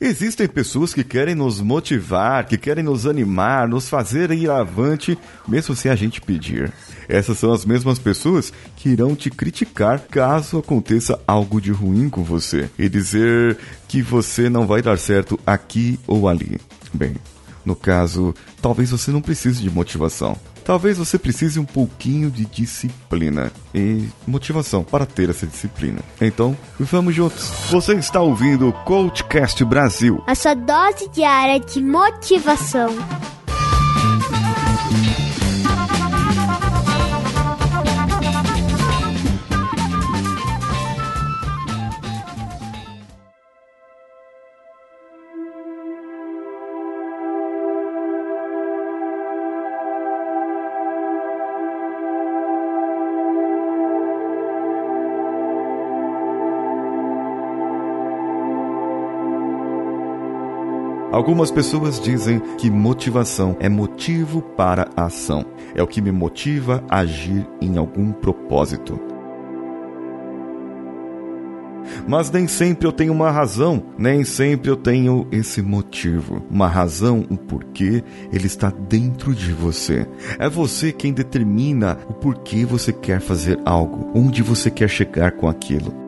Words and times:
Existem 0.00 0.46
pessoas 0.46 0.94
que 0.94 1.02
querem 1.02 1.34
nos 1.34 1.60
motivar, 1.60 2.46
que 2.46 2.56
querem 2.56 2.84
nos 2.84 3.04
animar, 3.04 3.66
nos 3.66 3.88
fazer 3.88 4.30
ir 4.30 4.48
avante, 4.48 5.18
mesmo 5.46 5.74
sem 5.74 5.90
a 5.90 5.96
gente 5.96 6.20
pedir. 6.20 6.72
Essas 7.08 7.36
são 7.38 7.52
as 7.52 7.64
mesmas 7.64 7.98
pessoas 7.98 8.52
que 8.76 8.90
irão 8.90 9.16
te 9.16 9.28
criticar 9.28 9.98
caso 9.98 10.58
aconteça 10.58 11.18
algo 11.26 11.60
de 11.60 11.72
ruim 11.72 12.08
com 12.08 12.22
você 12.22 12.70
e 12.78 12.88
dizer 12.88 13.58
que 13.88 14.00
você 14.00 14.48
não 14.48 14.68
vai 14.68 14.80
dar 14.80 14.98
certo 14.98 15.38
aqui 15.44 15.98
ou 16.06 16.28
ali. 16.28 16.60
Bem, 16.94 17.16
no 17.64 17.74
caso, 17.74 18.32
talvez 18.62 18.92
você 18.92 19.10
não 19.10 19.20
precise 19.20 19.60
de 19.60 19.70
motivação. 19.70 20.38
Talvez 20.68 20.98
você 20.98 21.18
precise 21.18 21.58
um 21.58 21.64
pouquinho 21.64 22.30
de 22.30 22.44
disciplina 22.44 23.50
e 23.74 24.06
motivação 24.26 24.84
para 24.84 25.06
ter 25.06 25.30
essa 25.30 25.46
disciplina. 25.46 26.00
Então, 26.20 26.54
vamos 26.78 27.14
juntos. 27.14 27.50
Você 27.70 27.94
está 27.94 28.20
ouvindo 28.20 28.68
o 28.68 28.72
Coachcast 28.84 29.64
Brasil. 29.64 30.22
A 30.26 30.34
sua 30.34 30.52
dose 30.52 31.08
diária 31.08 31.58
de 31.58 31.82
motivação. 31.82 32.90
Algumas 61.10 61.50
pessoas 61.50 61.98
dizem 61.98 62.38
que 62.58 62.70
motivação 62.70 63.56
é 63.60 63.68
motivo 63.68 64.42
para 64.42 64.90
a 64.94 65.06
ação. 65.06 65.42
É 65.74 65.82
o 65.82 65.86
que 65.86 66.02
me 66.02 66.12
motiva 66.12 66.84
a 66.88 66.98
agir 66.98 67.48
em 67.62 67.78
algum 67.78 68.12
propósito. 68.12 69.00
Mas 72.06 72.30
nem 72.30 72.46
sempre 72.46 72.86
eu 72.86 72.92
tenho 72.92 73.12
uma 73.12 73.30
razão, 73.30 73.82
nem 73.96 74.22
sempre 74.22 74.70
eu 74.70 74.76
tenho 74.76 75.26
esse 75.32 75.62
motivo. 75.62 76.42
Uma 76.50 76.68
razão, 76.68 77.24
um 77.30 77.36
porquê, 77.36 78.04
ele 78.30 78.46
está 78.46 78.70
dentro 78.70 79.34
de 79.34 79.52
você. 79.52 80.06
É 80.38 80.48
você 80.48 80.92
quem 80.92 81.12
determina 81.12 81.96
o 82.06 82.12
porquê 82.12 82.66
você 82.66 82.92
quer 82.92 83.20
fazer 83.20 83.58
algo, 83.64 84.10
onde 84.14 84.42
você 84.42 84.70
quer 84.70 84.88
chegar 84.88 85.32
com 85.32 85.48
aquilo. 85.48 86.07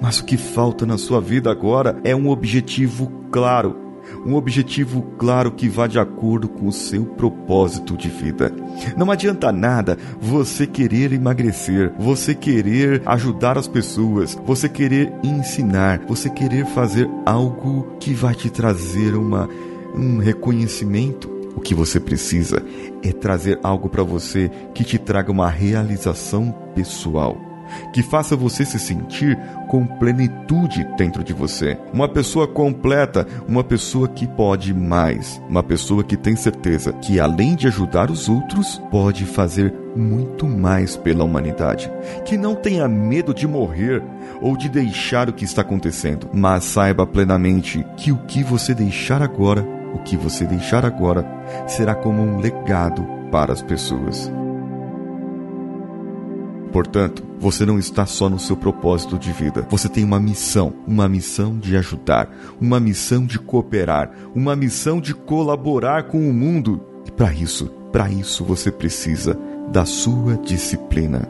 Mas 0.00 0.18
o 0.18 0.24
que 0.24 0.36
falta 0.36 0.84
na 0.84 0.98
sua 0.98 1.20
vida 1.20 1.50
agora 1.50 1.98
é 2.04 2.14
um 2.14 2.28
objetivo 2.28 3.10
claro. 3.30 3.86
Um 4.24 4.34
objetivo 4.34 5.02
claro 5.18 5.52
que 5.52 5.68
vá 5.68 5.86
de 5.86 5.98
acordo 5.98 6.48
com 6.48 6.66
o 6.66 6.72
seu 6.72 7.04
propósito 7.04 7.96
de 7.96 8.08
vida. 8.08 8.52
Não 8.96 9.10
adianta 9.10 9.50
nada 9.50 9.98
você 10.20 10.66
querer 10.66 11.12
emagrecer, 11.12 11.92
você 11.98 12.34
querer 12.34 13.02
ajudar 13.04 13.58
as 13.58 13.66
pessoas, 13.66 14.38
você 14.46 14.68
querer 14.68 15.12
ensinar, 15.22 16.00
você 16.06 16.30
querer 16.30 16.66
fazer 16.66 17.08
algo 17.24 17.96
que 17.98 18.12
vai 18.12 18.34
te 18.34 18.50
trazer 18.50 19.14
uma, 19.14 19.48
um 19.94 20.18
reconhecimento. 20.18 21.34
O 21.56 21.60
que 21.60 21.74
você 21.74 21.98
precisa 21.98 22.62
é 23.02 23.12
trazer 23.12 23.58
algo 23.62 23.88
para 23.88 24.02
você 24.02 24.50
que 24.74 24.84
te 24.84 24.98
traga 24.98 25.32
uma 25.32 25.48
realização 25.48 26.54
pessoal 26.74 27.45
que 27.92 28.02
faça 28.02 28.36
você 28.36 28.64
se 28.64 28.78
sentir 28.78 29.38
com 29.68 29.86
plenitude 29.86 30.86
dentro 30.96 31.24
de 31.24 31.32
você. 31.32 31.78
Uma 31.92 32.08
pessoa 32.08 32.46
completa, 32.46 33.26
uma 33.48 33.64
pessoa 33.64 34.08
que 34.08 34.26
pode 34.26 34.72
mais, 34.72 35.40
uma 35.48 35.62
pessoa 35.62 36.04
que 36.04 36.16
tem 36.16 36.36
certeza 36.36 36.92
que 36.92 37.18
além 37.20 37.54
de 37.54 37.66
ajudar 37.66 38.10
os 38.10 38.28
outros, 38.28 38.80
pode 38.90 39.24
fazer 39.24 39.72
muito 39.96 40.46
mais 40.46 40.96
pela 40.96 41.24
humanidade. 41.24 41.90
Que 42.24 42.36
não 42.36 42.54
tenha 42.54 42.86
medo 42.86 43.32
de 43.32 43.46
morrer 43.46 44.02
ou 44.40 44.56
de 44.56 44.68
deixar 44.68 45.28
o 45.28 45.32
que 45.32 45.44
está 45.44 45.62
acontecendo, 45.62 46.28
mas 46.32 46.64
saiba 46.64 47.06
plenamente 47.06 47.84
que 47.96 48.12
o 48.12 48.18
que 48.18 48.42
você 48.42 48.74
deixar 48.74 49.22
agora, 49.22 49.66
o 49.94 49.98
que 49.98 50.16
você 50.16 50.44
deixar 50.44 50.84
agora, 50.84 51.26
será 51.66 51.94
como 51.94 52.22
um 52.22 52.38
legado 52.38 53.06
para 53.30 53.52
as 53.52 53.62
pessoas. 53.62 54.30
Portanto, 56.76 57.24
você 57.40 57.64
não 57.64 57.78
está 57.78 58.04
só 58.04 58.28
no 58.28 58.38
seu 58.38 58.54
propósito 58.54 59.18
de 59.18 59.32
vida. 59.32 59.66
Você 59.70 59.88
tem 59.88 60.04
uma 60.04 60.20
missão, 60.20 60.74
uma 60.86 61.08
missão 61.08 61.58
de 61.58 61.74
ajudar, 61.74 62.28
uma 62.60 62.78
missão 62.78 63.24
de 63.24 63.38
cooperar, 63.38 64.10
uma 64.34 64.54
missão 64.54 65.00
de 65.00 65.14
colaborar 65.14 66.02
com 66.02 66.18
o 66.18 66.34
mundo. 66.34 66.78
E 67.06 67.10
para 67.10 67.32
isso, 67.32 67.68
para 67.90 68.10
isso 68.10 68.44
você 68.44 68.70
precisa 68.70 69.38
da 69.72 69.86
sua 69.86 70.36
disciplina. 70.36 71.26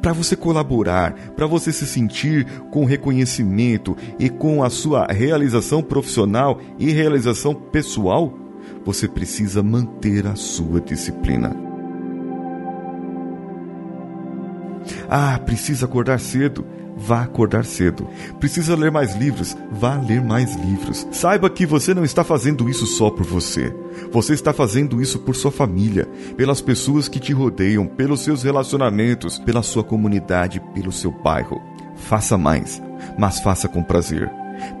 Para 0.00 0.12
você 0.12 0.36
colaborar, 0.36 1.12
para 1.34 1.48
você 1.48 1.72
se 1.72 1.88
sentir 1.88 2.46
com 2.70 2.84
reconhecimento 2.84 3.96
e 4.16 4.30
com 4.30 4.62
a 4.62 4.70
sua 4.70 5.06
realização 5.06 5.82
profissional 5.82 6.60
e 6.78 6.92
realização 6.92 7.52
pessoal, 7.52 8.32
você 8.84 9.08
precisa 9.08 9.60
manter 9.60 10.24
a 10.24 10.36
sua 10.36 10.80
disciplina. 10.80 11.63
Ah, 15.08 15.38
precisa 15.38 15.86
acordar 15.86 16.18
cedo. 16.18 16.64
Vá 16.96 17.22
acordar 17.22 17.64
cedo. 17.64 18.08
Precisa 18.38 18.76
ler 18.76 18.90
mais 18.90 19.14
livros? 19.16 19.56
Vá 19.72 19.96
ler 19.96 20.22
mais 20.22 20.54
livros. 20.54 21.06
Saiba 21.10 21.50
que 21.50 21.66
você 21.66 21.92
não 21.92 22.04
está 22.04 22.22
fazendo 22.22 22.70
isso 22.70 22.86
só 22.86 23.10
por 23.10 23.24
você. 23.24 23.74
Você 24.12 24.32
está 24.32 24.52
fazendo 24.52 25.02
isso 25.02 25.18
por 25.18 25.34
sua 25.34 25.50
família, 25.50 26.06
pelas 26.36 26.60
pessoas 26.60 27.08
que 27.08 27.18
te 27.18 27.32
rodeiam, 27.32 27.86
pelos 27.86 28.20
seus 28.20 28.44
relacionamentos, 28.44 29.38
pela 29.38 29.62
sua 29.62 29.82
comunidade, 29.82 30.62
pelo 30.72 30.92
seu 30.92 31.10
bairro. 31.10 31.60
Faça 31.96 32.38
mais, 32.38 32.80
mas 33.18 33.40
faça 33.40 33.68
com 33.68 33.82
prazer. 33.82 34.30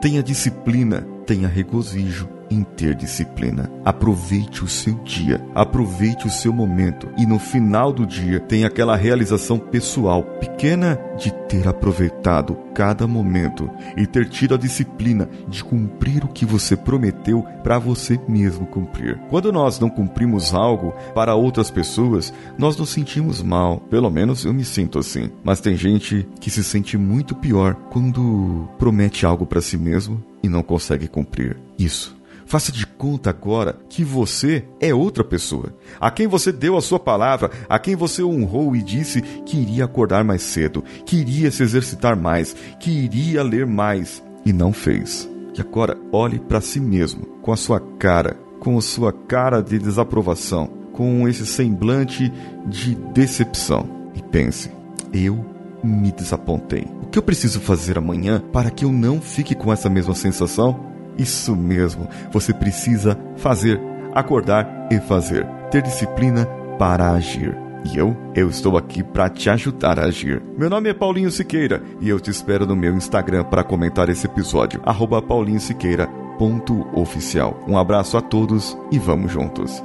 Tenha 0.00 0.22
disciplina, 0.22 1.06
tenha 1.26 1.48
regozijo, 1.48 2.28
em 2.50 2.62
ter 2.62 2.94
disciplina. 2.94 3.70
Aproveite 3.84 4.64
o 4.64 4.68
seu 4.68 4.94
dia, 5.04 5.40
aproveite 5.54 6.26
o 6.26 6.30
seu 6.30 6.52
momento 6.52 7.08
e 7.16 7.26
no 7.26 7.38
final 7.38 7.92
do 7.92 8.06
dia 8.06 8.40
tenha 8.40 8.66
aquela 8.66 8.96
realização 8.96 9.58
pessoal 9.58 10.22
pequena 10.40 10.98
de 11.18 11.32
ter 11.48 11.68
aproveitado 11.68 12.56
cada 12.74 13.06
momento 13.06 13.70
e 13.96 14.06
ter 14.06 14.28
tido 14.28 14.54
a 14.54 14.58
disciplina 14.58 15.28
de 15.48 15.62
cumprir 15.62 16.24
o 16.24 16.28
que 16.28 16.44
você 16.44 16.76
prometeu 16.76 17.44
para 17.62 17.78
você 17.78 18.18
mesmo 18.26 18.66
cumprir. 18.66 19.18
Quando 19.30 19.52
nós 19.52 19.78
não 19.78 19.88
cumprimos 19.88 20.52
algo 20.52 20.92
para 21.14 21.34
outras 21.34 21.70
pessoas, 21.70 22.32
nós 22.58 22.76
nos 22.76 22.90
sentimos 22.90 23.42
mal. 23.42 23.78
Pelo 23.90 24.10
menos 24.10 24.44
eu 24.44 24.52
me 24.52 24.64
sinto 24.64 24.98
assim. 24.98 25.30
Mas 25.44 25.60
tem 25.60 25.76
gente 25.76 26.26
que 26.40 26.50
se 26.50 26.64
sente 26.64 26.98
muito 26.98 27.34
pior 27.34 27.74
quando 27.90 28.68
promete 28.78 29.24
algo 29.24 29.46
para 29.46 29.60
si 29.60 29.76
mesmo 29.76 30.22
e 30.42 30.48
não 30.48 30.62
consegue 30.62 31.06
cumprir. 31.06 31.56
Isso 31.78 32.16
Faça 32.46 32.70
de 32.70 32.86
conta 32.86 33.30
agora 33.30 33.78
que 33.88 34.04
você 34.04 34.64
é 34.80 34.94
outra 34.94 35.24
pessoa, 35.24 35.74
a 36.00 36.10
quem 36.10 36.26
você 36.26 36.52
deu 36.52 36.76
a 36.76 36.82
sua 36.82 36.98
palavra, 36.98 37.50
a 37.68 37.78
quem 37.78 37.96
você 37.96 38.22
honrou 38.22 38.76
e 38.76 38.82
disse 38.82 39.20
que 39.20 39.56
iria 39.56 39.84
acordar 39.84 40.24
mais 40.24 40.42
cedo, 40.42 40.84
que 41.06 41.16
iria 41.16 41.50
se 41.50 41.62
exercitar 41.62 42.16
mais, 42.16 42.54
que 42.78 42.90
iria 42.90 43.42
ler 43.42 43.66
mais 43.66 44.22
e 44.44 44.52
não 44.52 44.72
fez. 44.72 45.28
E 45.56 45.60
agora 45.60 45.96
olhe 46.12 46.38
para 46.38 46.60
si 46.60 46.80
mesmo, 46.80 47.24
com 47.40 47.52
a 47.52 47.56
sua 47.56 47.80
cara, 47.98 48.36
com 48.60 48.76
a 48.76 48.82
sua 48.82 49.12
cara 49.12 49.60
de 49.60 49.78
desaprovação, 49.78 50.66
com 50.92 51.28
esse 51.28 51.46
semblante 51.46 52.32
de 52.66 52.94
decepção 52.94 53.88
e 54.14 54.22
pense: 54.22 54.70
eu 55.12 55.44
me 55.82 56.10
desapontei. 56.10 56.86
O 57.02 57.06
que 57.06 57.18
eu 57.18 57.22
preciso 57.22 57.60
fazer 57.60 57.98
amanhã 57.98 58.42
para 58.52 58.70
que 58.70 58.84
eu 58.84 58.92
não 58.92 59.20
fique 59.20 59.54
com 59.54 59.72
essa 59.72 59.88
mesma 59.88 60.14
sensação? 60.14 60.93
Isso 61.18 61.54
mesmo, 61.54 62.08
você 62.30 62.52
precisa 62.52 63.18
fazer, 63.36 63.80
acordar 64.14 64.88
e 64.90 64.98
fazer. 65.00 65.46
Ter 65.70 65.82
disciplina 65.82 66.46
para 66.78 67.12
agir. 67.12 67.56
E 67.92 67.98
eu, 67.98 68.16
eu 68.34 68.48
estou 68.48 68.78
aqui 68.78 69.02
para 69.02 69.28
te 69.28 69.50
ajudar 69.50 70.00
a 70.00 70.04
agir. 70.04 70.40
Meu 70.56 70.70
nome 70.70 70.88
é 70.88 70.94
Paulinho 70.94 71.30
Siqueira 71.30 71.82
e 72.00 72.08
eu 72.08 72.18
te 72.18 72.30
espero 72.30 72.64
no 72.66 72.74
meu 72.74 72.96
Instagram 72.96 73.44
para 73.44 73.62
comentar 73.62 74.08
esse 74.08 74.24
episódio, 74.26 74.80
paulinhosiqueira.oficial. 74.80 77.62
Um 77.68 77.76
abraço 77.76 78.16
a 78.16 78.22
todos 78.22 78.74
e 78.90 78.98
vamos 78.98 79.30
juntos. 79.30 79.84